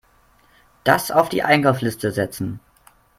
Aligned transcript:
Das 0.83 1.11
auf 1.11 1.29
die 1.29 1.43
Einkaufsliste 1.43 2.11
setzen. 2.11 2.59